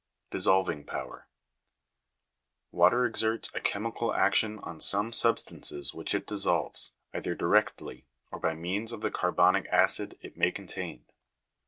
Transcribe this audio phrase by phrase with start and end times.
[0.31, 0.31] 6.
[0.31, 1.27] Dissolving power.
[2.71, 8.55] Water exerts a chemical action an some substances which it dissolves, either directly or by
[8.55, 11.05] means of the carbonic acid it may contain.